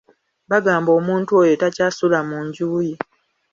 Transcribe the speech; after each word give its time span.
Bagamba 0.51 0.89
omuntu 0.99 1.29
oyo 1.41 1.53
takyasula 1.61 2.19
mu 2.29 2.37
nju 2.45 2.69
ye. 2.87 2.95